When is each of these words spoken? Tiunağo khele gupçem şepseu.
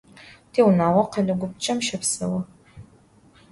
Tiunağo 0.51 1.03
khele 1.11 1.33
gupçem 1.41 1.79
şepseu. 1.87 2.33